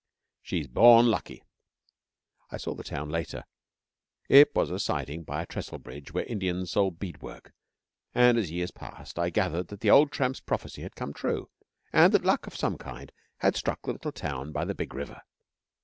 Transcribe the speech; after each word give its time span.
She's 0.41 0.67
born 0.67 1.11
lucky.' 1.11 1.43
I 2.49 2.57
saw 2.57 2.73
the 2.73 2.83
town 2.83 3.11
later 3.11 3.43
it 4.27 4.49
was 4.55 4.71
a 4.71 4.79
siding 4.79 5.21
by 5.21 5.43
a 5.43 5.45
trestle 5.45 5.77
bridge 5.77 6.11
where 6.11 6.23
Indians 6.23 6.71
sold 6.71 6.97
beadwork 6.97 7.53
and 8.15 8.35
as 8.39 8.49
years 8.49 8.71
passed 8.71 9.19
I 9.19 9.29
gathered 9.29 9.67
that 9.67 9.81
the 9.81 9.91
old 9.91 10.11
tramp's 10.11 10.39
prophecy 10.39 10.81
had 10.81 10.95
come 10.95 11.13
true, 11.13 11.51
and 11.93 12.11
that 12.15 12.25
Luck 12.25 12.47
of 12.47 12.55
some 12.55 12.79
kind 12.79 13.11
had 13.41 13.55
struck 13.55 13.83
the 13.83 13.91
little 13.91 14.11
town 14.11 14.51
by 14.51 14.65
the 14.65 14.73
big 14.73 14.95
river. 14.95 15.21